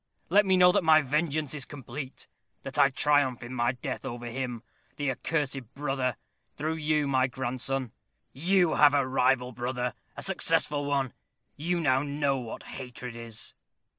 [0.29, 2.25] Let me know that my vengeance is complete,
[2.63, 4.63] that I triumph in my death over him,
[4.95, 6.17] the accursed brother,
[6.57, 7.91] through you, my grandson.
[8.33, 11.13] You have a rival brother a successful one;
[11.55, 13.53] you know now what hatred is."